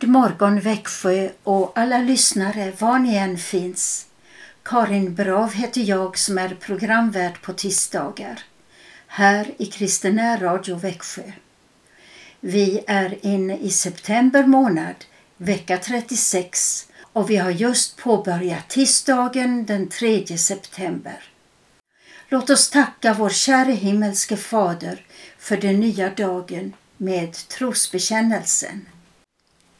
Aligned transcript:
God 0.00 0.10
morgon 0.10 0.60
Växjö 0.60 1.28
och 1.42 1.72
alla 1.78 1.98
lyssnare 1.98 2.72
var 2.78 2.98
ni 2.98 3.16
än 3.16 3.38
finns. 3.38 4.06
Karin 4.62 5.14
Brav 5.14 5.52
heter 5.52 5.80
jag 5.80 6.18
som 6.18 6.38
är 6.38 6.48
programvärd 6.48 7.42
på 7.42 7.52
tisdagar 7.52 8.40
här 9.06 9.54
i 9.58 9.66
Kristina 9.66 10.36
Radio 10.36 10.76
Växjö. 10.76 11.32
Vi 12.40 12.84
är 12.86 13.26
inne 13.26 13.56
i 13.56 13.70
september 13.70 14.46
månad, 14.46 15.04
vecka 15.36 15.78
36 15.78 16.88
och 17.12 17.30
vi 17.30 17.36
har 17.36 17.50
just 17.50 17.96
påbörjat 17.96 18.68
tisdagen 18.68 19.66
den 19.66 19.88
3 19.88 20.38
september. 20.38 21.24
Låt 22.28 22.50
oss 22.50 22.70
tacka 22.70 23.14
vår 23.14 23.30
käre 23.30 23.72
himmelske 23.72 24.36
Fader 24.36 25.06
för 25.38 25.56
den 25.56 25.80
nya 25.80 26.10
dagen 26.10 26.72
med 26.96 27.32
trosbekännelsen. 27.32 28.86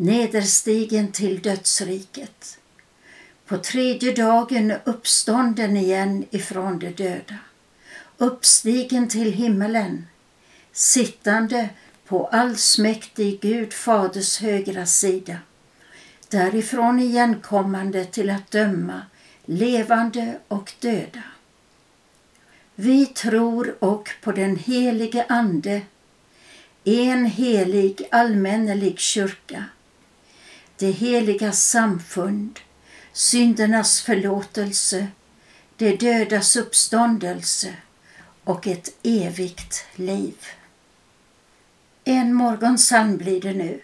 nederstigen 0.00 1.12
till 1.12 1.40
dödsriket. 1.42 2.58
På 3.46 3.58
tredje 3.58 4.12
dagen 4.12 4.72
uppstånden 4.84 5.76
igen 5.76 6.24
ifrån 6.30 6.78
de 6.78 6.90
döda, 6.90 7.38
uppstigen 8.18 9.08
till 9.08 9.32
himmelen, 9.32 10.06
sittande 10.72 11.68
på 12.06 12.26
allsmäktig 12.26 13.40
Gud 13.40 13.72
Faders 13.72 14.40
högra 14.40 14.86
sida, 14.86 15.36
därifrån 16.28 17.00
igenkommande 17.00 18.04
till 18.04 18.30
att 18.30 18.50
döma 18.50 19.02
levande 19.44 20.38
och 20.48 20.72
döda. 20.80 21.22
Vi 22.74 23.06
tror 23.06 23.76
och 23.78 24.10
på 24.22 24.32
den 24.32 24.56
helige 24.56 25.26
Ande, 25.28 25.82
en 26.84 27.24
helig 27.24 28.08
allmännelig 28.10 28.98
kyrka, 28.98 29.64
det 30.80 30.90
heliga 30.90 31.52
samfund, 31.52 32.60
syndernas 33.12 34.00
förlåtelse, 34.00 35.06
det 35.76 35.96
dödas 35.96 36.56
uppståndelse 36.56 37.74
och 38.44 38.66
ett 38.66 38.88
evigt 39.02 39.84
liv. 39.94 40.34
En 42.04 42.34
morgonsalm 42.34 43.16
blir 43.16 43.40
det 43.40 43.52
nu, 43.52 43.80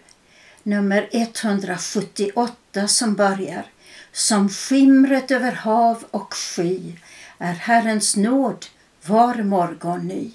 nummer 0.63 1.09
178 1.11 2.87
som 2.87 3.15
börjar 3.15 3.65
Som 4.11 4.49
skimret 4.49 5.31
över 5.31 5.51
hav 5.51 6.05
och 6.11 6.33
sky 6.33 6.93
är 7.37 7.53
Herrens 7.53 8.15
nåd 8.15 8.65
var 9.05 9.35
morgon 9.35 10.07
ny. 10.07 10.31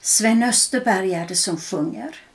Sven 0.00 0.42
Österberg 0.42 1.14
är 1.14 1.28
det 1.28 1.36
som 1.36 1.56
sjunger. 1.56 2.25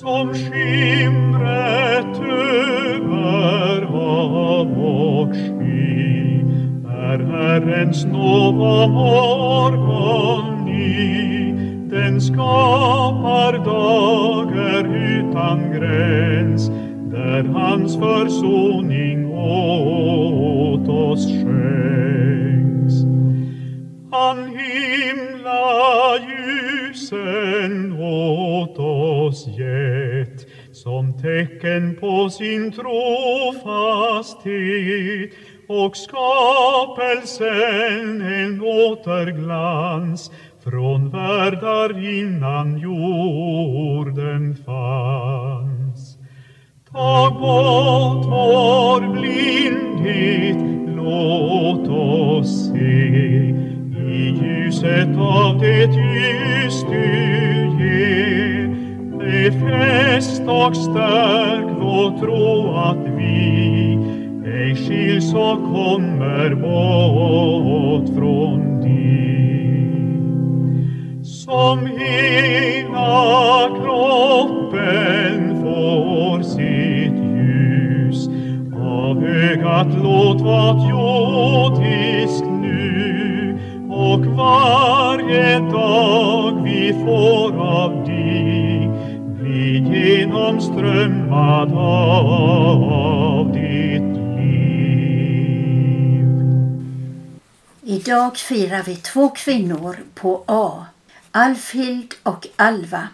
Som 0.00 0.34
skimret 0.34 2.20
över 2.20 3.82
hav 3.82 4.68
och 4.78 5.34
sky 5.34 6.40
är 6.88 7.18
Herrens 7.18 8.04
nåd 8.04 8.54
morgon 8.90 10.64
ny. 10.64 11.52
Den 11.90 12.20
skapar 12.20 13.52
dagar 13.64 14.84
utan 14.96 15.72
gräns 15.72 16.68
där 17.12 17.44
hans 17.44 17.96
försoning 17.96 19.26
och 19.26 19.59
sin 32.40 32.72
trofasthet 32.72 34.10
och 35.68 35.96
skapelsen 35.96 37.46
en 38.22 38.60
återglans 38.60 40.30
från 40.64 41.10
världar 41.10 42.20
innan 42.20 42.78
jorden 42.78 44.56
fanns. 44.66 46.18
Tag 46.92 47.32
bort 47.32 48.26
vår 48.26 49.00
blindhet, 49.12 50.58
låt 50.96 51.88
oss 51.88 52.70
se 52.72 53.06
i 54.08 54.38
ljuset 54.42 55.16
av 55.18 55.58
det 55.58 55.84
ljus 55.84 56.84
du 56.90 57.04
ger. 57.84 58.49
Befäst 59.20 60.42
och 60.46 60.76
stärk 60.76 61.64
vår 61.80 62.18
tro 62.18 62.74
att 62.76 63.08
vi 63.18 63.98
ej 64.46 64.76
skiljs 64.76 65.34
och 65.34 65.64
kommer 65.74 66.54
bort 66.54 68.08
från 68.16 68.80
dig. 68.80 69.60
Som 71.24 71.86
hela 71.86 73.68
kroppen 73.82 75.62
får 75.62 76.42
sitt 76.42 77.18
ljus 77.36 78.28
av 78.76 79.24
ögat 79.24 79.88
låt 80.02 80.40
vart 80.40 80.90
jordisk 80.90 82.44
nu 82.44 83.58
och 83.90 84.26
varje 84.26 85.58
dag 85.58 86.62
vi 86.64 86.92
får 86.92 87.49
som 90.50 90.60
strömmat 90.60 91.72
av 91.72 93.52
ditt 93.52 94.16
liv. 94.38 95.44
Idag 97.82 98.36
firar 98.36 98.82
vi 98.82 98.96
två 98.96 99.28
kvinnor 99.28 99.98
på 100.14 100.44
A, 100.46 100.86
Alfhild 101.30 102.14
och 102.22 102.46
Alva. 102.56 103.08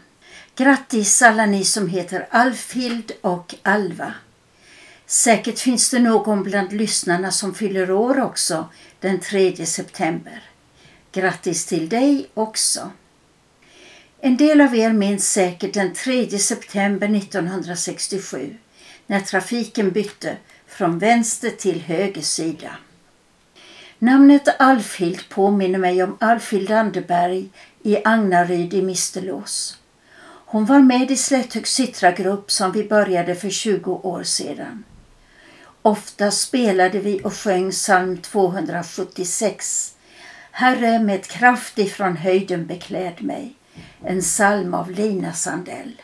Grattis 0.56 1.22
alla 1.22 1.46
ni 1.46 1.64
som 1.64 1.88
heter 1.88 2.26
Alfhild 2.30 3.12
och 3.20 3.54
Alva. 3.62 4.12
Säkert 5.06 5.58
finns 5.58 5.90
det 5.90 5.98
någon 5.98 6.42
bland 6.42 6.72
lyssnarna 6.72 7.30
som 7.30 7.54
fyller 7.54 7.90
år 7.90 8.20
också 8.20 8.68
den 9.00 9.20
3 9.20 9.66
september. 9.66 10.42
Grattis 11.12 11.66
till 11.66 11.88
dig 11.88 12.26
också. 12.34 12.90
En 14.26 14.36
del 14.36 14.60
av 14.60 14.72
er 14.74 14.92
minns 14.92 15.32
säkert 15.32 15.74
den 15.74 15.92
3 15.94 16.38
september 16.38 17.16
1967 17.16 18.56
när 19.06 19.20
trafiken 19.20 19.90
bytte 19.90 20.36
från 20.66 20.98
vänster 20.98 21.50
till 21.50 21.80
höger 21.80 22.22
sida. 22.22 22.70
Namnet 23.98 24.60
Alfhild 24.60 25.28
påminner 25.28 25.78
mig 25.78 26.02
om 26.02 26.16
Alfhild 26.20 26.70
Anderberg 26.70 27.48
i 27.82 27.98
Agnaryd 28.04 28.74
i 28.74 28.82
Misterlås. 28.82 29.78
Hon 30.46 30.64
var 30.64 30.78
med 30.78 31.10
i 31.10 31.16
Slätthögs 31.16 31.74
Citra-grupp 31.74 32.50
som 32.50 32.72
vi 32.72 32.84
började 32.88 33.34
för 33.34 33.50
20 33.50 33.92
år 33.92 34.22
sedan. 34.22 34.84
Ofta 35.82 36.30
spelade 36.30 36.98
vi 36.98 37.20
och 37.24 37.34
sjöng 37.34 37.70
psalm 37.70 38.16
276. 38.18 39.94
Herre 40.50 40.98
med 40.98 41.26
kraft 41.26 41.78
ifrån 41.78 42.16
höjden 42.16 42.66
bekläd 42.66 43.22
mig. 43.22 43.56
En 44.04 44.20
psalm 44.20 44.74
av 44.74 44.90
Lina 44.90 45.32
Sandell. 45.32 46.02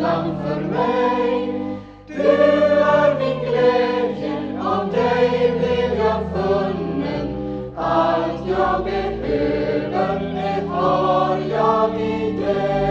Framför 0.00 0.60
mig. 0.60 1.46
Du 2.06 2.22
är 2.22 3.18
min 3.18 3.38
glädje, 3.38 4.60
av 4.62 4.92
dig 4.92 5.52
blev 5.58 5.98
jag 5.98 6.32
funnen. 6.32 7.26
Allt 7.76 8.48
jag 8.48 8.84
behöver, 8.84 10.20
det 10.20 10.66
har 10.68 11.38
jag 11.38 12.00
i 12.00 12.32
dig. 12.32 12.90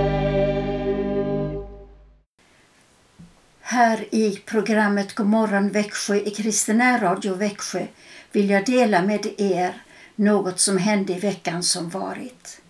Här 3.61 4.06
i 4.11 4.41
programmet 4.45 5.15
Godmorgon 5.15 5.69
Växjö 5.69 6.15
i 6.15 6.29
Kristina 6.29 7.01
Radio 7.01 7.33
Växjö 7.33 7.85
vill 8.31 8.50
jag 8.50 8.65
dela 8.65 9.01
med 9.01 9.25
er 9.38 9.81
något 10.15 10.59
som 10.59 10.77
hände 10.77 11.13
i 11.13 11.19
veckan 11.19 11.63
som 11.63 11.89
varit. 11.89 12.61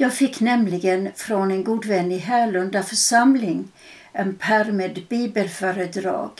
Jag 0.00 0.14
fick 0.14 0.40
nämligen 0.40 1.10
från 1.16 1.50
en 1.50 1.64
god 1.64 1.84
vän 1.84 2.12
i 2.12 2.18
Härlunda 2.18 2.82
församling 2.82 3.72
en 4.12 4.34
pärm 4.34 4.76
med 4.76 5.06
bibelföredrag 5.08 6.30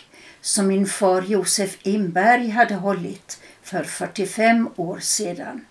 som 0.41 0.67
min 0.67 0.87
far 0.87 1.23
Josef 1.23 1.79
Imberg 1.83 2.49
hade 2.49 2.75
hållit 2.75 3.41
för 3.63 3.85
45 3.85 4.69
år 4.77 4.99
sedan. 4.99 5.65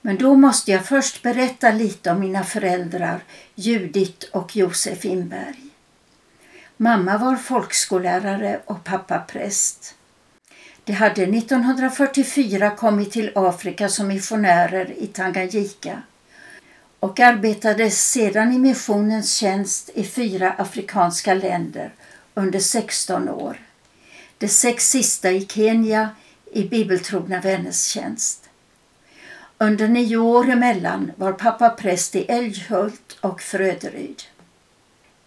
Men 0.00 0.16
då 0.16 0.34
måste 0.34 0.70
jag 0.70 0.86
först 0.86 1.22
berätta 1.22 1.70
lite 1.70 2.10
om 2.10 2.20
mina 2.20 2.44
föräldrar 2.44 3.20
Judit 3.54 4.24
och 4.24 4.56
Josef 4.56 5.04
Imberg. 5.04 5.64
Mamma 6.76 7.18
var 7.18 7.36
folkskollärare 7.36 8.60
och 8.64 8.84
pappa 8.84 9.18
präst. 9.18 9.94
De 10.84 10.92
hade 10.92 11.22
1944 11.22 12.70
kommit 12.70 13.10
till 13.10 13.32
Afrika 13.34 13.88
som 13.88 14.08
missionärer 14.08 14.92
i 14.98 15.06
Tanganyika 15.06 16.02
och 17.00 17.20
arbetade 17.20 17.90
sedan 17.90 18.52
i 18.52 18.58
missionens 18.58 19.34
tjänst 19.34 19.90
i 19.94 20.04
fyra 20.04 20.52
afrikanska 20.52 21.34
länder 21.34 21.94
under 22.34 22.58
16 22.58 23.28
år. 23.28 23.60
De 24.38 24.48
sex 24.48 24.90
sista 24.90 25.30
i 25.30 25.46
Kenya 25.46 26.10
i 26.52 26.64
bibeltrogna 26.64 27.40
vänners 27.40 27.84
tjänst. 27.84 28.48
Under 29.58 29.88
nio 29.88 30.16
år 30.16 30.50
emellan 30.50 31.12
var 31.16 31.32
pappa 31.32 31.70
präst 31.70 32.14
i 32.16 32.24
Älghult 32.24 33.18
och 33.20 33.40
Fröderyd. 33.40 34.22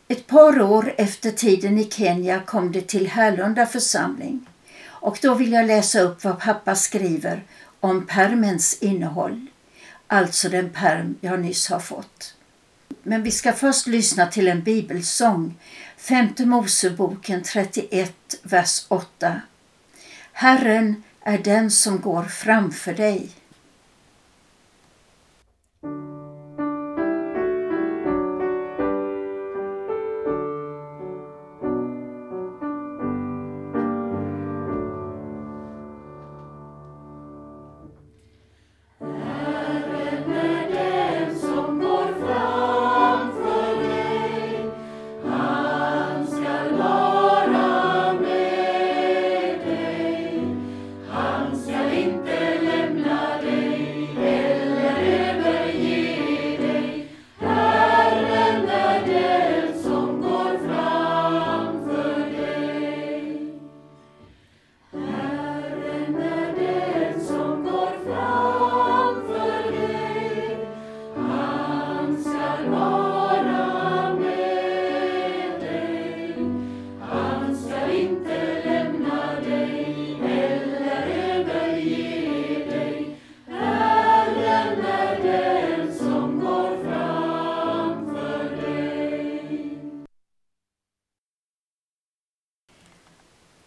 Ett 0.07 0.27
par 0.27 0.61
år 0.61 0.93
efter 0.97 1.31
tiden 1.31 1.77
i 1.77 1.89
Kenya 1.91 2.39
kom 2.45 2.71
det 2.71 2.81
till 2.81 3.07
Härlunda 3.07 3.65
församling 3.65 4.45
och 4.85 5.19
då 5.21 5.33
vill 5.33 5.51
jag 5.51 5.65
läsa 5.65 6.01
upp 6.01 6.23
vad 6.23 6.39
pappa 6.39 6.75
skriver 6.75 7.43
om 7.79 8.05
permens 8.05 8.77
innehåll. 8.81 9.47
Alltså 10.13 10.49
den 10.49 10.69
perm 10.69 11.17
jag 11.21 11.39
nyss 11.39 11.69
har 11.69 11.79
fått. 11.79 12.35
Men 13.03 13.23
vi 13.23 13.31
ska 13.31 13.53
först 13.53 13.87
lyssna 13.87 14.25
till 14.25 14.47
en 14.47 14.63
bibelsång. 14.63 15.57
Femte 15.97 16.45
Moseboken 16.45 17.43
31, 17.43 18.13
vers 18.43 18.85
8. 18.87 19.41
Herren 20.31 21.03
är 21.21 21.37
den 21.37 21.71
som 21.71 22.01
går 22.01 22.23
framför 22.23 22.93
dig. 22.93 23.29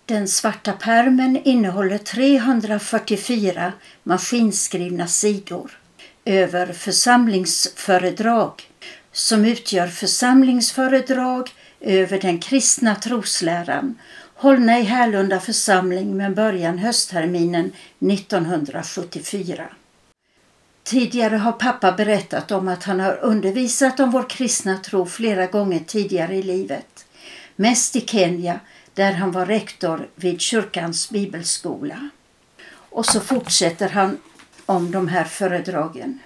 Den 0.06 0.28
svarta 0.28 0.72
pärmen 0.72 1.42
innehåller 1.44 1.98
344 1.98 3.72
maskinskrivna 4.02 5.06
sidor 5.06 5.78
över 6.24 6.72
församlingsföredrag 6.72 8.68
som 9.12 9.44
utgör 9.44 9.86
församlingsföredrag 9.86 11.50
över 11.80 12.20
den 12.20 12.38
kristna 12.38 12.94
trosläran 12.94 13.98
hållna 14.34 14.78
i 14.78 14.82
Härlunda 14.82 15.40
församling 15.40 16.16
med 16.16 16.34
början 16.34 16.78
höstterminen 16.78 17.72
1974. 18.12 19.68
Tidigare 20.82 21.36
har 21.36 21.52
pappa 21.52 21.92
berättat 21.92 22.52
om 22.52 22.68
att 22.68 22.84
han 22.84 23.00
har 23.00 23.18
undervisat 23.22 24.00
om 24.00 24.10
vår 24.10 24.30
kristna 24.30 24.78
tro 24.78 25.06
flera 25.06 25.46
gånger 25.46 25.80
tidigare 25.86 26.36
i 26.36 26.42
livet. 26.42 27.06
Mest 27.56 27.96
i 27.96 28.00
Kenya 28.00 28.60
där 28.94 29.12
han 29.12 29.32
var 29.32 29.46
rektor 29.46 30.08
vid 30.14 30.40
kyrkans 30.40 31.10
bibelskola. 31.10 32.08
Och 32.66 33.06
så 33.06 33.20
fortsätter 33.20 33.88
han 33.88 34.18
om 34.66 34.90
de 34.90 35.08
här 35.08 35.24
föredragen. 35.24 36.18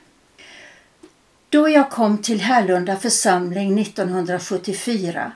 Då 1.49 1.69
jag 1.69 1.91
kom 1.91 2.19
till 2.19 2.41
Härlunda 2.41 2.97
församling 2.97 3.79
1974 3.79 5.33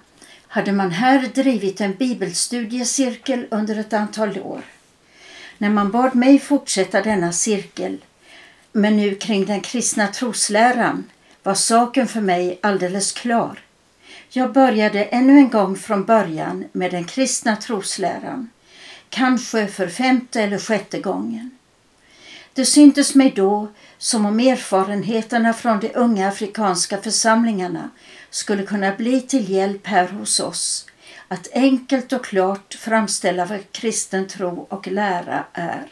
hade 0.46 0.72
man 0.72 0.90
här 0.90 1.30
drivit 1.34 1.80
en 1.80 1.94
bibelstudiecirkel 1.94 3.46
under 3.50 3.78
ett 3.78 3.92
antal 3.92 4.38
år. 4.38 4.62
När 5.58 5.70
man 5.70 5.90
bad 5.90 6.14
mig 6.14 6.38
fortsätta 6.38 7.02
denna 7.02 7.32
cirkel, 7.32 7.98
men 8.72 8.96
nu 8.96 9.14
kring 9.14 9.46
den 9.46 9.60
kristna 9.60 10.06
trosläran, 10.06 11.04
var 11.42 11.54
saken 11.54 12.08
för 12.08 12.20
mig 12.20 12.58
alldeles 12.62 13.12
klar. 13.12 13.58
Jag 14.28 14.52
började 14.52 15.04
ännu 15.04 15.38
en 15.38 15.50
gång 15.50 15.76
från 15.76 16.04
början 16.04 16.64
med 16.72 16.90
den 16.90 17.04
kristna 17.04 17.56
trosläran, 17.56 18.50
kanske 19.10 19.66
för 19.66 19.88
femte 19.88 20.42
eller 20.42 20.58
sjätte 20.58 21.00
gången. 21.00 21.50
Det 22.54 22.64
syntes 22.64 23.14
mig 23.14 23.32
då 23.36 23.68
som 23.98 24.26
om 24.26 24.40
erfarenheterna 24.40 25.52
från 25.52 25.80
de 25.80 25.90
unga 25.94 26.28
afrikanska 26.28 26.98
församlingarna 26.98 27.90
skulle 28.30 28.62
kunna 28.62 28.92
bli 28.92 29.20
till 29.20 29.50
hjälp 29.50 29.86
här 29.86 30.08
hos 30.08 30.40
oss 30.40 30.86
att 31.32 31.48
enkelt 31.52 32.12
och 32.12 32.24
klart 32.24 32.74
framställa 32.74 33.44
vad 33.44 33.72
kristen 33.72 34.28
tro 34.28 34.66
och 34.68 34.86
lära 34.86 35.44
är. 35.52 35.86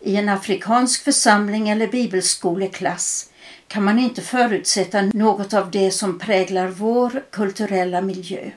I 0.00 0.16
en 0.16 0.28
afrikansk 0.28 1.04
församling 1.04 1.68
eller 1.68 1.86
bibelskoleklass 1.86 3.29
kan 3.70 3.84
man 3.84 3.98
inte 3.98 4.22
förutsätta 4.22 5.02
något 5.02 5.54
av 5.54 5.70
det 5.70 5.90
som 5.90 6.18
präglar 6.18 6.68
vår 6.68 7.24
kulturella 7.30 8.00
miljö. 8.00 8.50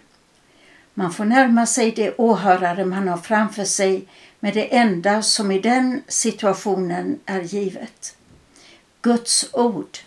Man 0.94 1.14
får 1.14 1.26
närma 1.26 1.66
sig 1.66 1.92
de 1.92 2.14
åhörare 2.18 2.86
man 2.86 3.08
har 3.08 3.18
framför 3.18 3.66
sig 3.66 4.08
med 4.40 4.54
det 4.54 4.76
enda 4.76 5.22
som 5.22 5.52
i 5.52 5.60
den 5.60 6.02
situationen 6.08 7.20
är 7.26 7.42
givet. 7.42 8.16
Guds 9.02 9.50
ord. 9.54 9.98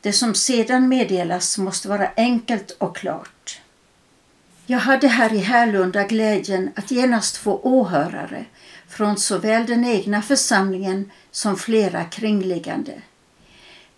Det 0.00 0.12
som 0.12 0.34
sedan 0.34 0.88
meddelas 0.88 1.58
måste 1.58 1.88
vara 1.88 2.10
enkelt 2.16 2.70
och 2.70 2.96
klart. 2.96 3.60
Jag 4.66 4.78
hade 4.78 5.08
här 5.08 5.32
i 5.32 5.38
Härlunda 5.38 6.04
glädjen 6.04 6.70
att 6.76 6.90
genast 6.90 7.36
få 7.36 7.60
åhörare 7.62 8.44
från 8.88 9.16
såväl 9.16 9.66
den 9.66 9.84
egna 9.84 10.22
församlingen 10.22 11.10
som 11.30 11.56
flera 11.56 12.04
kringliggande. 12.04 13.02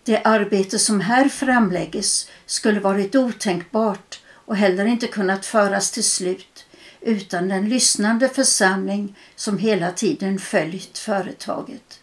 Det 0.09 0.21
arbete 0.23 0.79
som 0.79 1.01
här 1.01 1.29
framlägges 1.29 2.29
skulle 2.45 2.79
varit 2.79 3.15
otänkbart 3.15 4.21
och 4.29 4.55
heller 4.55 4.85
inte 4.85 5.07
kunnat 5.07 5.45
föras 5.45 5.91
till 5.91 6.03
slut 6.03 6.65
utan 7.01 7.47
den 7.47 7.69
lyssnande 7.69 8.29
församling 8.29 9.15
som 9.35 9.57
hela 9.57 9.91
tiden 9.91 10.39
följt 10.39 10.97
företaget. 10.97 11.99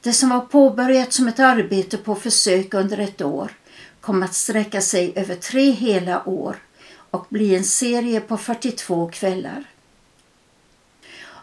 Det 0.00 0.12
som 0.12 0.28
var 0.28 0.40
påbörjat 0.40 1.12
som 1.12 1.28
ett 1.28 1.40
arbete 1.40 1.96
på 1.96 2.14
försök 2.14 2.74
under 2.74 2.98
ett 2.98 3.22
år 3.22 3.52
kom 4.00 4.22
att 4.22 4.34
sträcka 4.34 4.80
sig 4.80 5.12
över 5.16 5.34
tre 5.34 5.70
hela 5.70 6.28
år 6.28 6.56
och 7.10 7.26
bli 7.28 7.54
en 7.54 7.64
serie 7.64 8.20
på 8.20 8.36
42 8.36 9.08
kvällar. 9.08 9.64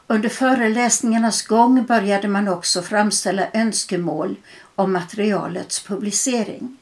Under 0.08 0.30
föreläsningarnas 0.30 1.42
gång 1.42 1.86
började 1.86 2.28
man 2.28 2.48
också 2.48 2.82
framställa 2.82 3.48
önskemål 3.54 4.36
om 4.81 4.93
materialets 4.93 5.83
publicering. 5.83 6.77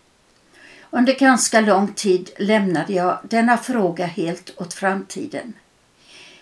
Under 0.89 1.13
ganska 1.13 1.61
lång 1.61 1.93
tid 1.93 2.29
lämnade 2.37 2.93
jag 2.93 3.19
denna 3.23 3.57
fråga 3.57 4.05
helt 4.05 4.61
åt 4.61 4.73
framtiden. 4.73 5.53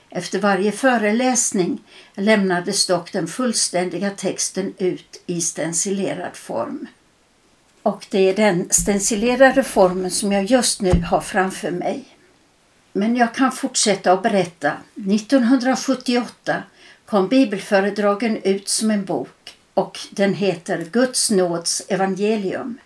Efter 0.10 0.40
varje 0.40 0.72
föreläsning 0.72 1.82
lämnades 2.16 2.88
dock 2.88 3.12
den 3.12 3.28
fullständiga 3.28 4.10
texten 4.10 4.74
ut 4.78 5.24
i 5.26 5.42
stencilerad 5.42 6.36
form. 6.36 6.88
Och 7.84 8.06
det 8.10 8.30
är 8.30 8.36
den 8.36 8.68
stencilerade 8.70 9.64
formen 9.64 10.12
som 10.12 10.32
jag 10.32 10.44
just 10.44 10.82
nu 10.82 11.04
har 11.10 11.22
framför 11.22 11.72
mig. 11.72 12.06
Men 12.94 13.16
jag 13.16 13.34
kan 13.34 13.52
fortsätta 13.52 14.14
att 14.14 14.24
berätta. 14.24 14.74
1978 14.96 16.64
kom 17.06 17.28
bibelföredragen 17.28 18.38
ut 18.44 18.70
som 18.70 18.92
en 18.92 19.06
bok 19.06 19.30
och 19.78 20.00
den 20.12 20.34
heter 20.34 20.88
Guds 20.92 21.32
nåds 21.32 21.82
evangelium. 21.88 22.80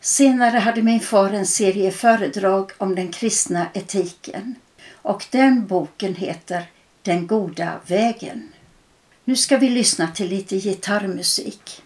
Senare 0.00 0.58
hade 0.58 0.82
min 0.82 1.00
far 1.00 1.30
en 1.30 1.46
serie 1.46 1.90
föredrag 1.90 2.72
om 2.78 2.94
den 2.94 3.12
kristna 3.12 3.66
etiken 3.74 4.54
och 4.92 5.26
den 5.30 5.66
boken 5.66 6.14
heter 6.14 6.64
Den 7.02 7.26
goda 7.26 7.80
vägen. 7.86 8.52
Nu 9.24 9.36
ska 9.36 9.56
vi 9.56 9.68
lyssna 9.68 10.08
till 10.08 10.28
lite 10.28 10.56
gitarrmusik. 10.56 11.82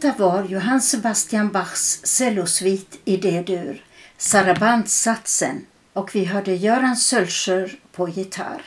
Detta 0.00 0.14
var 0.18 0.44
Johann 0.44 0.80
Sebastian 0.80 1.52
Bachs 1.52 2.00
cellosvit 2.06 3.00
i 3.04 3.16
D-dur, 3.16 3.84
Sarabandsatsen 4.18 5.66
och 5.92 6.14
vi 6.14 6.24
hörde 6.24 6.54
Göran 6.54 6.96
Sölscher 6.96 7.78
på 7.92 8.08
gitarr. 8.08 8.62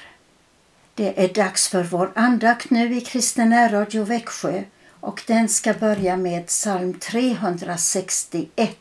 Det 0.93 1.23
är 1.23 1.33
dags 1.33 1.67
för 1.67 1.83
vår 1.83 2.11
andakt 2.15 2.69
nu 2.69 2.97
i 2.97 3.01
Kristen 3.01 3.69
Radio 3.71 4.03
Växjö 4.03 4.63
och 4.99 5.23
den 5.27 5.49
ska 5.49 5.73
börja 5.73 6.17
med 6.17 6.47
psalm 6.47 6.93
361. 6.93 8.77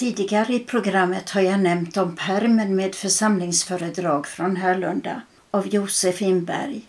Tidigare 0.00 0.54
i 0.54 0.60
programmet 0.60 1.30
har 1.30 1.40
jag 1.40 1.60
nämnt 1.60 1.96
om 1.96 2.16
permen 2.16 2.76
med 2.76 2.94
församlingsföredrag 2.94 4.26
från 4.26 4.56
Härlunda 4.56 5.22
av 5.50 5.66
Josef 5.66 6.22
Inberg. 6.22 6.82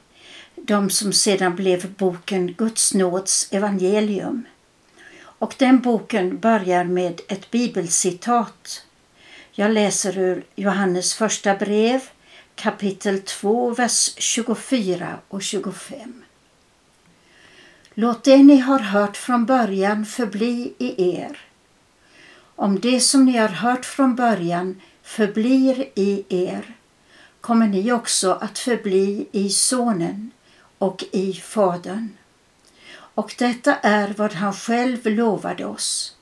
De 0.56 0.90
som 0.90 1.14
sedan 1.14 1.56
blev 1.56 1.94
boken 1.94 2.54
Guds 2.54 2.94
nåds 2.94 3.48
evangelium. 3.52 4.44
Och 5.22 5.56
den 5.58 5.80
boken 5.80 6.40
börjar 6.40 6.84
med 6.84 7.22
ett 7.28 7.52
bibelcitat. 7.52 8.86
Jag 9.52 9.72
läser 9.72 10.18
ur 10.18 10.44
Johannes 10.56 11.14
första 11.14 11.56
brev 11.56 12.02
kapitel 12.56 13.22
2, 13.22 13.70
vers 13.70 14.14
24 14.18 15.18
och 15.28 15.42
25. 15.42 16.24
Låt 17.94 18.24
det 18.24 18.38
ni 18.38 18.58
har 18.58 18.80
hört 18.80 19.18
från 19.18 19.46
början 19.46 20.06
förbli 20.06 20.74
i 20.78 21.12
er. 21.16 21.51
Om 22.56 22.80
det 22.80 23.00
som 23.00 23.26
ni 23.26 23.38
har 23.38 23.48
hört 23.48 23.86
från 23.86 24.16
början 24.16 24.82
förblir 25.04 25.90
i 25.96 26.26
er 26.30 26.76
kommer 27.42 27.68
ni 27.68 27.92
också 27.92 28.32
att 28.32 28.60
förbli 28.60 29.28
i 29.32 29.50
Sonen 29.50 30.32
och 30.78 31.04
i 31.12 31.34
Fadern. 31.34 32.10
Och 32.94 33.36
detta 33.38 33.76
är 33.76 34.14
vad 34.18 34.34
han 34.34 34.54
själv 34.54 35.06
lovade 35.06 35.66
oss, 35.66 36.16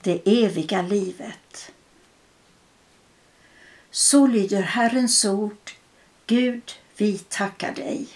det 0.00 0.44
eviga 0.44 0.82
livet. 0.82 1.72
Så 3.90 4.26
lyder 4.26 4.62
Herrens 4.62 5.24
ord. 5.24 5.70
Gud, 6.26 6.72
vi 6.96 7.18
tackar 7.18 7.74
dig. 7.74 8.08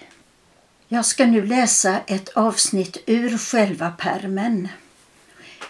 Jag 0.89 1.07
ska 1.07 1.27
nu 1.27 1.47
läsa 1.47 2.01
ett 2.07 2.29
avsnitt 2.29 2.97
ur 3.07 3.39
själva 3.39 3.91
permen. 3.91 4.69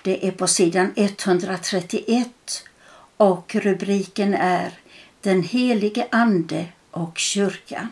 Det 0.03 0.27
är 0.27 0.31
på 0.31 0.47
sidan 0.47 0.93
131 0.97 2.29
och 3.17 3.55
rubriken 3.55 4.35
är 4.35 4.73
Den 5.21 5.43
helige 5.43 6.07
Ande 6.11 6.67
och 6.91 7.19
kyrkan. 7.19 7.89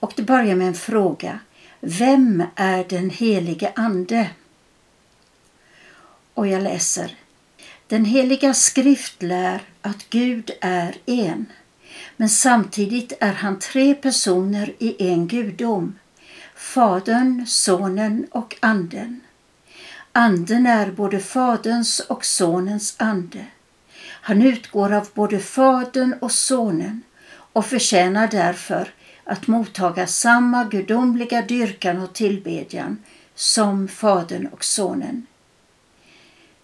Och 0.00 0.12
det 0.16 0.22
börjar 0.22 0.54
med 0.54 0.66
en 0.66 0.74
fråga. 0.74 1.38
Vem 1.80 2.44
är 2.54 2.84
den 2.88 3.10
helige 3.10 3.72
Ande? 3.74 4.30
Och 6.34 6.46
jag 6.46 6.62
läser. 6.62 7.16
Den 7.86 8.04
heliga 8.04 8.54
skrift 8.54 9.22
lär 9.22 9.62
att 9.82 10.10
Gud 10.10 10.50
är 10.60 10.96
en. 11.06 11.46
Men 12.16 12.28
samtidigt 12.28 13.12
är 13.20 13.32
han 13.32 13.58
tre 13.58 13.94
personer 13.94 14.72
i 14.78 15.08
en 15.08 15.28
gudom. 15.28 15.98
Fadern, 16.54 17.46
Sonen 17.46 18.26
och 18.30 18.56
Anden. 18.60 19.20
Anden 20.14 20.66
är 20.66 20.90
både 20.90 21.20
Faderns 21.20 22.00
och 22.00 22.24
Sonens 22.24 22.94
ande. 22.98 23.46
Han 24.04 24.42
utgår 24.42 24.92
av 24.92 25.08
både 25.14 25.38
Fadern 25.38 26.14
och 26.20 26.32
Sonen 26.32 27.02
och 27.28 27.66
förtjänar 27.66 28.28
därför 28.28 28.88
att 29.24 29.46
mottaga 29.46 30.06
samma 30.06 30.64
gudomliga 30.64 31.42
dyrkan 31.42 32.02
och 32.02 32.12
tillbedjan 32.12 32.98
som 33.34 33.88
Fadern 33.88 34.46
och 34.46 34.64
Sonen. 34.64 35.26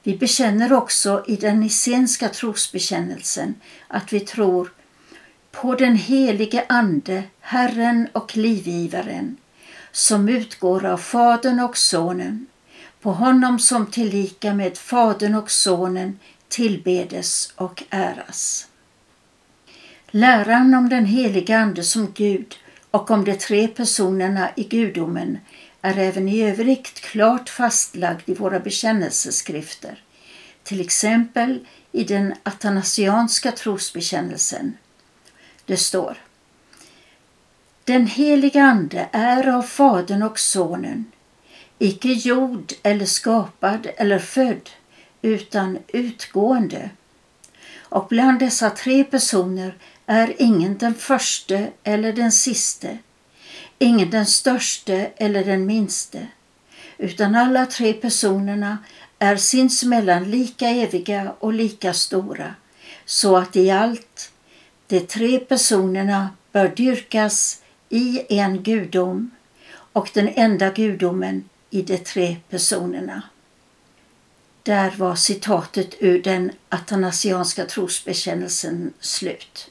Vi 0.02 0.16
bekänner 0.16 0.72
också 0.72 1.24
i 1.28 1.36
den 1.36 1.60
nicenska 1.60 2.28
trosbekännelsen 2.28 3.54
att 3.88 4.12
vi 4.12 4.20
tror 4.20 4.72
på 5.50 5.74
den 5.74 5.96
helige 5.96 6.64
Ande, 6.68 7.22
Herren 7.40 8.08
och 8.12 8.36
livgivaren, 8.36 9.36
som 9.92 10.28
utgår 10.28 10.84
av 10.84 10.98
Fadern 10.98 11.60
och 11.60 11.76
Sonen, 11.76 12.46
på 13.00 13.12
honom 13.12 13.58
som 13.58 13.86
tillika 13.86 14.54
med 14.54 14.78
Fadern 14.78 15.34
och 15.34 15.50
Sonen 15.50 16.18
tillbedes 16.48 17.52
och 17.56 17.82
äras. 17.90 18.68
Läran 20.10 20.74
om 20.74 20.88
den 20.88 21.04
heliga 21.04 21.58
Ande 21.58 21.82
som 21.82 22.12
Gud 22.14 22.54
och 22.90 23.10
om 23.10 23.24
de 23.24 23.34
tre 23.34 23.68
personerna 23.68 24.50
i 24.56 24.64
gudomen 24.64 25.38
är 25.82 25.98
även 25.98 26.28
i 26.28 26.42
övrigt 26.42 27.00
klart 27.00 27.48
fastlagd 27.48 28.28
i 28.28 28.34
våra 28.34 28.60
bekännelseskrifter, 28.60 30.02
till 30.62 30.80
exempel 30.80 31.66
i 31.92 32.04
den 32.04 32.34
atanasianska 32.42 33.52
trosbekännelsen. 33.52 34.76
Det 35.64 35.76
står 35.76 36.16
Den 37.84 38.06
heliga 38.06 38.62
Ande 38.62 39.08
är 39.12 39.48
av 39.48 39.62
Fadern 39.62 40.22
och 40.22 40.38
Sonen, 40.38 41.04
icke 41.78 42.08
gjord 42.08 42.72
eller 42.82 43.06
skapad 43.06 43.86
eller 43.96 44.18
född, 44.18 44.70
utan 45.22 45.78
utgående. 45.88 46.90
Och 47.80 48.06
bland 48.08 48.38
dessa 48.38 48.70
tre 48.70 49.04
personer 49.04 49.74
är 50.06 50.34
ingen 50.38 50.78
den 50.78 50.94
förste 50.94 51.70
eller 51.84 52.12
den 52.12 52.32
siste, 52.32 52.98
ingen 53.78 54.10
den 54.10 54.26
störste 54.26 55.10
eller 55.16 55.44
den 55.44 55.66
minste, 55.66 56.26
utan 56.98 57.34
alla 57.34 57.66
tre 57.66 57.92
personerna 57.92 58.78
är 59.18 59.36
sinsemellan 59.36 60.30
lika 60.30 60.68
eviga 60.68 61.32
och 61.38 61.52
lika 61.52 61.92
stora, 61.92 62.54
så 63.04 63.36
att 63.36 63.56
i 63.56 63.70
allt 63.70 64.32
de 64.86 65.00
tre 65.00 65.38
personerna 65.38 66.30
bör 66.52 66.68
dyrkas 66.68 67.62
i 67.88 68.22
en 68.38 68.62
gudom 68.62 69.30
och 69.92 70.10
den 70.14 70.28
enda 70.28 70.70
gudomen 70.70 71.48
i 71.70 71.82
de 71.82 71.98
tre 71.98 72.36
personerna. 72.50 73.22
Där 74.62 74.90
var 74.90 75.14
citatet 75.14 75.94
ur 75.98 76.22
den 76.22 76.52
atanasianska 76.68 77.64
trosbekännelsen 77.64 78.92
slut. 79.00 79.70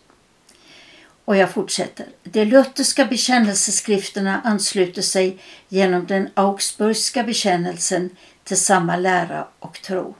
Och 1.25 1.35
jag 1.37 1.51
fortsätter. 1.51 2.05
De 2.23 2.45
lutherska 2.45 3.05
bekännelseskrifterna 3.05 4.41
ansluter 4.41 5.01
sig 5.01 5.37
genom 5.69 6.05
den 6.05 6.29
augsburgska 6.33 7.23
bekännelsen 7.23 8.09
till 8.43 8.57
samma 8.57 8.97
lära 8.97 9.47
och 9.59 9.81
tro. 9.81 10.15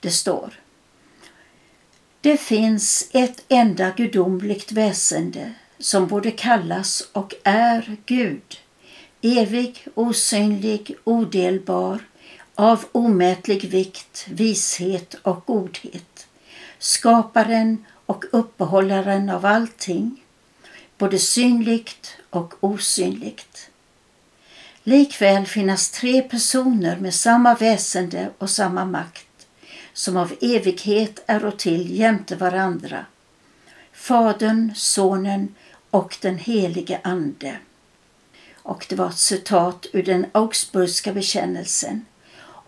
Det 0.00 0.10
står 0.10 0.60
Det 2.20 2.36
finns 2.36 3.08
ett 3.12 3.44
enda 3.48 3.90
gudomligt 3.90 4.72
väsende 4.72 5.52
som 5.78 6.06
både 6.06 6.30
kallas 6.30 7.08
och 7.12 7.34
är 7.42 7.96
Gud, 8.06 8.58
evig, 9.24 9.86
osynlig, 9.94 10.96
odelbar, 11.04 12.04
av 12.54 12.84
omätlig 12.92 13.64
vikt, 13.64 14.26
vishet 14.28 15.14
och 15.14 15.44
godhet, 15.46 16.26
skaparen 16.78 17.84
och 18.06 18.24
uppehållaren 18.30 19.30
av 19.30 19.46
allting, 19.46 20.22
både 20.98 21.18
synligt 21.18 22.16
och 22.30 22.54
osynligt. 22.60 23.70
Likväl 24.82 25.46
finnas 25.46 25.90
tre 25.90 26.22
personer 26.22 26.96
med 26.96 27.14
samma 27.14 27.54
väsende 27.54 28.30
och 28.38 28.50
samma 28.50 28.84
makt, 28.84 29.46
som 29.92 30.16
av 30.16 30.34
evighet 30.40 31.22
är 31.26 31.44
och 31.44 31.58
till 31.58 31.98
jämte 31.98 32.36
varandra. 32.36 33.06
Fadern, 33.92 34.72
Sonen 34.74 35.54
och 35.90 36.16
den 36.20 36.38
helige 36.38 37.00
Ande. 37.04 37.58
Och 38.64 38.86
det 38.88 38.96
var 38.96 39.08
ett 39.08 39.18
citat 39.18 39.86
ur 39.92 40.02
den 40.02 40.26
Augsburgska 40.32 41.12
bekännelsen 41.12 42.04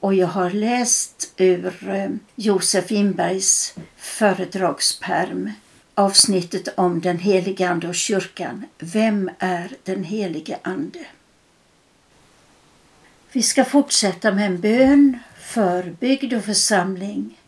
och 0.01 0.15
jag 0.15 0.27
har 0.27 0.51
läst 0.51 1.33
ur 1.37 1.89
eh, 1.89 2.11
Josef 2.35 2.93
Inbergs 2.93 3.75
föredragsperm 3.97 5.51
avsnittet 5.95 6.69
om 6.77 7.01
den 7.01 7.19
helige 7.19 7.69
Ande 7.69 7.89
och 7.89 7.95
kyrkan. 7.95 8.65
Vem 8.79 9.31
är 9.39 9.77
den 9.85 10.05
helige 10.05 10.59
Ande? 10.63 11.07
Vi 13.33 13.43
ska 13.43 13.65
fortsätta 13.65 14.33
med 14.33 14.47
en 14.47 14.61
bön 14.61 15.19
för 15.41 15.83
bygd 16.01 16.35
och 16.35 16.45
församling. 16.45 17.39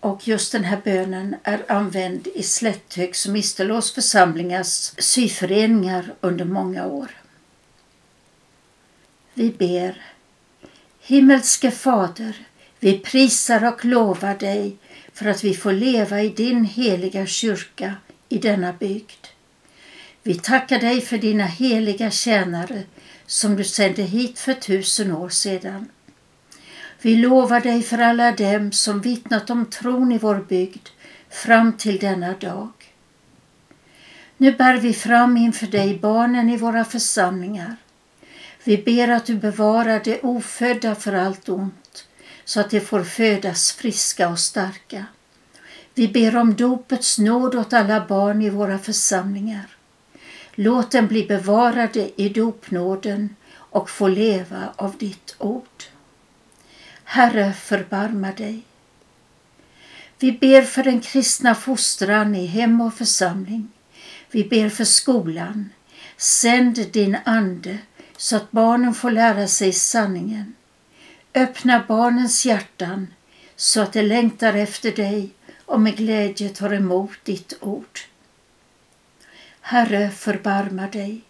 Och 0.00 0.28
just 0.28 0.52
den 0.52 0.64
här 0.64 0.80
bönen 0.84 1.36
är 1.42 1.72
använd 1.72 2.26
i 2.26 2.42
Slätthögs 2.42 3.26
och 3.26 3.32
Mistelås 3.32 3.92
församlingars 3.92 4.92
syföreningar 4.98 6.14
under 6.20 6.44
många 6.44 6.86
år. 6.86 7.10
Vi 9.38 9.50
ber 9.50 10.02
Himmelske 11.00 11.70
Fader, 11.70 12.36
vi 12.80 12.98
prisar 12.98 13.68
och 13.68 13.84
lovar 13.84 14.34
dig 14.34 14.76
för 15.12 15.26
att 15.26 15.44
vi 15.44 15.54
får 15.54 15.72
leva 15.72 16.22
i 16.22 16.28
din 16.28 16.64
heliga 16.64 17.26
kyrka 17.26 17.94
i 18.28 18.38
denna 18.38 18.72
bygd. 18.72 19.26
Vi 20.22 20.34
tackar 20.34 20.78
dig 20.78 21.00
för 21.00 21.18
dina 21.18 21.44
heliga 21.44 22.10
tjänare 22.10 22.82
som 23.26 23.56
du 23.56 23.64
sände 23.64 24.02
hit 24.02 24.38
för 24.38 24.54
tusen 24.54 25.12
år 25.12 25.28
sedan. 25.28 25.88
Vi 27.02 27.16
lovar 27.16 27.60
dig 27.60 27.82
för 27.82 27.98
alla 27.98 28.32
dem 28.32 28.72
som 28.72 29.00
vittnat 29.00 29.50
om 29.50 29.66
tron 29.66 30.12
i 30.12 30.18
vår 30.18 30.44
bygd 30.48 30.88
fram 31.30 31.72
till 31.72 31.98
denna 31.98 32.32
dag. 32.32 32.72
Nu 34.36 34.52
bär 34.52 34.76
vi 34.76 34.92
fram 34.92 35.36
inför 35.36 35.66
dig 35.66 35.98
barnen 35.98 36.50
i 36.50 36.56
våra 36.56 36.84
församlingar 36.84 37.76
vi 38.66 38.76
ber 38.76 39.08
att 39.08 39.26
du 39.26 39.34
bevarar 39.34 40.00
de 40.04 40.20
ofödda 40.22 40.94
för 40.94 41.12
allt 41.12 41.48
ont, 41.48 42.06
så 42.44 42.60
att 42.60 42.70
de 42.70 42.80
får 42.80 43.04
födas 43.04 43.72
friska 43.72 44.28
och 44.28 44.38
starka. 44.38 45.06
Vi 45.94 46.08
ber 46.08 46.36
om 46.36 46.54
dopets 46.54 47.18
nåd 47.18 47.54
åt 47.54 47.72
alla 47.72 48.06
barn 48.06 48.42
i 48.42 48.50
våra 48.50 48.78
församlingar. 48.78 49.76
Låt 50.54 50.90
dem 50.90 51.06
bli 51.06 51.26
bevarade 51.26 52.22
i 52.22 52.28
dopnåden 52.28 53.36
och 53.56 53.90
få 53.90 54.08
leva 54.08 54.72
av 54.76 54.96
ditt 54.98 55.34
ord. 55.38 55.84
Herre, 57.04 57.52
förbarma 57.52 58.32
dig. 58.32 58.62
Vi 60.18 60.32
ber 60.32 60.62
för 60.62 60.82
den 60.82 61.00
kristna 61.00 61.54
fostran 61.54 62.34
i 62.34 62.46
hem 62.46 62.80
och 62.80 62.94
församling. 62.94 63.68
Vi 64.30 64.44
ber 64.44 64.68
för 64.68 64.84
skolan. 64.84 65.70
Sänd 66.16 66.92
din 66.92 67.16
Ande 67.24 67.78
så 68.26 68.36
att 68.36 68.50
barnen 68.50 68.94
får 68.94 69.10
lära 69.10 69.48
sig 69.48 69.72
sanningen. 69.72 70.54
Öppna 71.34 71.84
barnens 71.88 72.46
hjärtan 72.46 73.06
så 73.56 73.80
att 73.80 73.92
de 73.92 74.02
längtar 74.02 74.54
efter 74.54 74.92
dig 74.92 75.30
och 75.66 75.80
med 75.80 75.96
glädje 75.96 76.48
tar 76.48 76.72
emot 76.72 77.18
ditt 77.24 77.58
ord. 77.60 78.00
Herre, 79.60 80.10
förbarma 80.10 80.86
dig. 80.86 81.20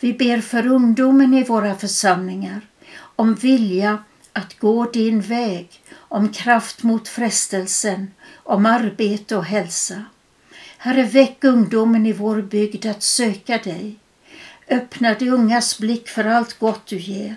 Vi 0.00 0.12
ber 0.12 0.40
för 0.40 0.66
ungdomen 0.66 1.34
i 1.34 1.44
våra 1.44 1.74
församlingar 1.74 2.60
om 2.96 3.34
vilja 3.34 4.04
att 4.32 4.58
gå 4.58 4.90
din 4.90 5.20
väg, 5.20 5.82
om 5.94 6.28
kraft 6.28 6.82
mot 6.82 7.08
frestelsen, 7.08 8.10
om 8.34 8.66
arbete 8.66 9.36
och 9.36 9.44
hälsa. 9.44 10.04
Herre, 10.78 11.02
väck 11.02 11.44
ungdomen 11.44 12.06
i 12.06 12.12
vår 12.12 12.42
bygd 12.42 12.86
att 12.86 13.02
söka 13.02 13.58
dig. 13.58 13.98
Öppna 14.72 15.14
de 15.14 15.30
ungas 15.30 15.78
blick 15.78 16.08
för 16.08 16.24
allt 16.24 16.58
gott 16.58 16.86
du 16.86 16.98
ger 16.98 17.36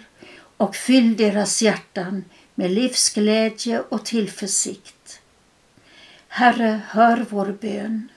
och 0.58 0.76
fyll 0.76 1.18
deras 1.18 1.62
hjärtan 1.62 2.26
med 2.56 2.72
livsglädje 2.72 3.80
och 3.90 4.06
tillförsikt. 4.06 5.22
Herre, 6.28 6.82
hör 6.90 7.26
vår 7.30 7.58
bön. 7.62 8.12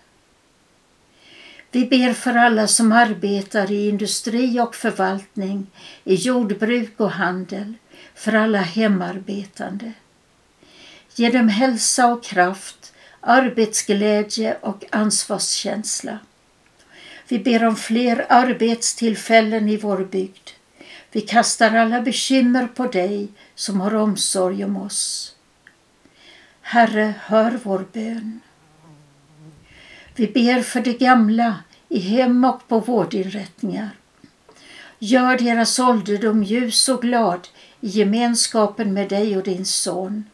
Vi 1.70 1.87
ber 1.87 2.12
för 2.12 2.35
alla 2.35 2.66
som 2.66 2.92
arbetar 2.92 3.70
i 3.70 3.88
industri 3.88 4.61
och 4.61 4.74
förvaltning, 4.74 5.66
i 6.04 6.14
jordbruk 6.14 7.00
och 7.00 7.11
handel, 7.11 7.74
för 8.14 8.33
alla 8.33 8.61
hemarbetande. 8.61 9.92
Ge 11.14 11.31
dem 11.31 11.48
hälsa 11.48 12.07
och 12.07 12.24
kraft, 12.24 12.92
arbetsglädje 13.20 14.57
och 14.61 14.85
ansvarskänsla. 14.90 16.18
Vi 17.28 17.38
ber 17.38 17.64
om 17.64 17.76
fler 17.76 18.26
arbetstillfällen 18.28 19.68
i 19.68 19.76
vår 19.76 20.04
bygd. 20.04 20.50
Vi 21.12 21.20
kastar 21.20 21.76
alla 21.76 22.00
bekymmer 22.00 22.66
på 22.66 22.86
dig 22.86 23.28
som 23.54 23.80
har 23.80 23.94
omsorg 23.94 24.64
om 24.64 24.76
oss. 24.76 25.34
Herre, 26.60 27.14
hör 27.20 27.58
vår 27.62 27.86
bön. 27.92 28.40
Vi 30.14 30.26
ber 30.26 30.62
för 30.62 30.80
de 30.80 30.92
gamla 30.92 31.56
i 31.88 32.00
hem 32.00 32.44
och 32.44 32.68
på 32.68 32.80
vårdinrättningar. 32.80 33.90
Gör 34.98 35.38
deras 35.38 35.78
ålderdom 35.78 36.42
ljus 36.42 36.88
och 36.88 37.02
glad 37.02 37.48
i 37.80 37.88
gemenskapen 37.88 38.94
med 38.94 39.08
dig 39.08 39.36
och 39.36 39.42
din 39.42 39.66
son. 39.66 40.24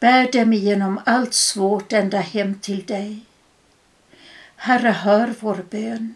Bär 0.00 0.32
dem 0.32 0.52
igenom 0.52 1.00
allt 1.06 1.34
svårt 1.34 1.92
ända 1.92 2.18
hem 2.18 2.54
till 2.54 2.84
dig. 2.84 3.27
Herre, 4.60 4.88
hör 4.88 5.34
vår 5.40 5.64
bön. 5.70 6.14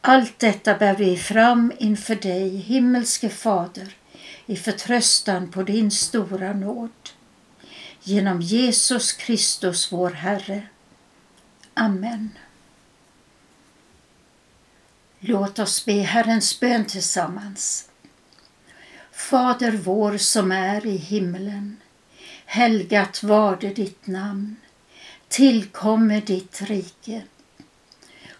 Allt 0.00 0.38
detta 0.38 0.74
bär 0.74 0.96
vi 0.96 1.16
fram 1.16 1.72
inför 1.78 2.14
dig, 2.14 2.56
himmelske 2.56 3.28
Fader, 3.28 3.96
i 4.46 4.56
förtröstan 4.56 5.50
på 5.50 5.62
din 5.62 5.90
stora 5.90 6.52
nåd. 6.52 7.10
Genom 8.02 8.40
Jesus 8.40 9.12
Kristus, 9.12 9.92
vår 9.92 10.10
Herre. 10.10 10.62
Amen. 11.74 12.30
Låt 15.20 15.58
oss 15.58 15.84
be 15.84 15.92
Herrens 15.92 16.60
bön 16.60 16.84
tillsammans. 16.84 17.90
Fader 19.12 19.72
vår 19.72 20.16
som 20.16 20.52
är 20.52 20.86
i 20.86 20.96
himmelen. 20.96 21.76
Helgat 22.46 23.22
varde 23.22 23.68
ditt 23.68 24.06
namn. 24.06 24.56
Tillkommer 25.28 26.20
ditt 26.20 26.62
rike. 26.62 27.22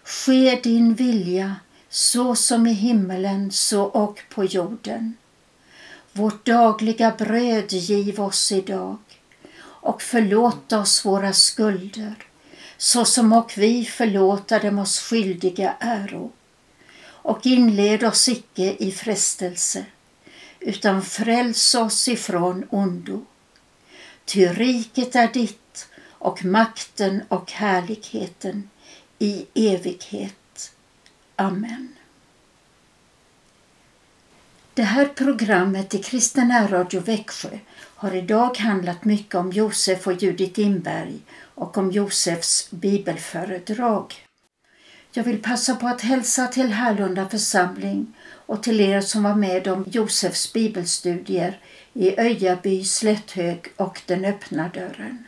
Ske 0.03 0.59
din 0.63 0.93
vilja 0.93 1.55
så 1.89 2.35
som 2.35 2.67
i 2.67 2.73
himmelen 2.73 3.51
så 3.51 3.83
och 3.83 4.21
på 4.29 4.45
jorden. 4.45 5.13
Vårt 6.13 6.45
dagliga 6.45 7.15
bröd 7.17 7.73
giv 7.73 8.21
oss 8.21 8.51
idag 8.51 8.97
och 9.59 10.01
förlåt 10.01 10.73
oss 10.73 11.05
våra 11.05 11.33
skulder 11.33 12.15
så 12.77 13.05
som 13.05 13.33
och 13.33 13.57
vi 13.57 13.85
förlåta 13.85 14.59
dem 14.59 14.79
oss 14.79 14.99
skyldiga 14.99 15.75
äro. 15.79 16.31
Och 17.03 17.45
inled 17.45 18.03
oss 18.03 18.27
icke 18.29 18.75
i 18.79 18.91
frestelse 18.91 19.85
utan 20.59 21.01
fräls 21.01 21.75
oss 21.75 22.07
ifrån 22.07 22.65
ondo. 22.69 23.25
Ty 24.25 24.47
riket 24.47 25.15
är 25.15 25.27
ditt 25.33 25.86
och 26.19 26.45
makten 26.45 27.23
och 27.27 27.51
härligheten 27.51 28.69
i 29.19 29.45
evighet. 29.53 30.71
Amen. 31.35 31.97
Det 34.73 34.83
här 34.83 35.05
programmet 35.05 35.93
i 35.93 35.97
Kristen 35.97 36.67
Radio 36.69 37.01
Växjö 37.01 37.59
har 37.95 38.15
idag 38.15 38.57
handlat 38.57 39.05
mycket 39.05 39.35
om 39.35 39.51
Josef 39.51 40.07
och 40.07 40.13
Judit 40.13 40.57
Inberg 40.57 41.19
och 41.39 41.77
om 41.77 41.91
Josefs 41.91 42.71
bibelföredrag. 42.71 44.13
Jag 45.11 45.23
vill 45.23 45.41
passa 45.41 45.75
på 45.75 45.87
att 45.87 46.01
hälsa 46.01 46.47
till 46.47 46.73
Härlunda 46.73 47.29
församling 47.29 48.13
och 48.29 48.63
till 48.63 48.81
er 48.81 49.01
som 49.01 49.23
var 49.23 49.35
med 49.35 49.67
om 49.67 49.85
Josefs 49.87 50.53
bibelstudier 50.53 51.59
i 51.93 52.19
Öjaby, 52.19 52.83
Slätthög 52.83 53.67
och 53.75 54.01
Den 54.05 54.25
öppna 54.25 54.69
dörren. 54.73 55.27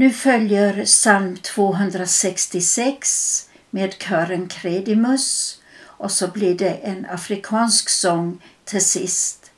Nu 0.00 0.10
följer 0.10 0.84
psalm 0.84 1.36
266 1.36 3.48
med 3.70 4.02
kören 4.02 4.48
Credimus 4.48 5.60
och 5.80 6.12
så 6.12 6.28
blir 6.28 6.54
det 6.54 6.70
en 6.70 7.06
afrikansk 7.10 7.88
sång 7.88 8.42
till 8.64 8.84
sist. 8.84 9.50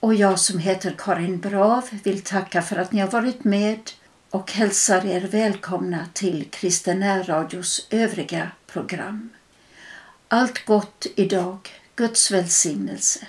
Och 0.00 0.14
jag 0.14 0.38
som 0.38 0.58
heter 0.58 0.94
Karin 0.98 1.40
Brav 1.40 1.88
vill 2.02 2.22
tacka 2.22 2.62
för 2.62 2.76
att 2.76 2.92
ni 2.92 3.00
har 3.00 3.08
varit 3.08 3.44
med 3.44 3.90
och 4.30 4.52
hälsar 4.52 5.06
er 5.06 5.20
välkomna 5.20 6.06
till 6.12 6.48
Kristen 6.50 7.24
radios 7.24 7.86
övriga 7.90 8.50
program. 8.66 9.30
Allt 10.28 10.64
gott 10.64 11.06
idag. 11.16 11.58
Guds 11.96 12.30
välsignelse. 12.30 13.26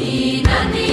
Inani. 0.00 0.87